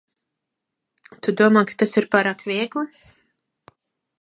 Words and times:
Tu 1.27 1.35
domā, 1.41 1.63
ka 1.73 1.77
tas 1.83 1.93
ir 2.01 2.09
pārāk 2.17 2.41
viegli? 2.53 2.87